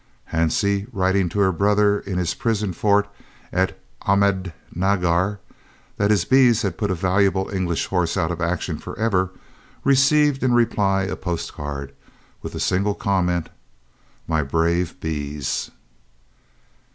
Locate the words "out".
8.17-8.31